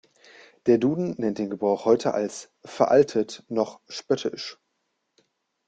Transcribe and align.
Der 0.65 0.79
Duden 0.79 1.13
nennt 1.19 1.37
den 1.37 1.51
Gebrauch 1.51 1.85
heute 1.85 2.15
als 2.15 2.49
„veraltet, 2.65 3.43
noch 3.49 3.81
spöttisch“. 3.87 4.57